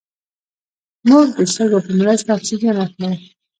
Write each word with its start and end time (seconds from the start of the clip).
موږ 1.09 1.27
د 1.37 1.39
سږو 1.53 1.79
په 1.85 1.91
مرسته 1.99 2.29
اکسیجن 2.33 2.75
اخلو 2.85 3.09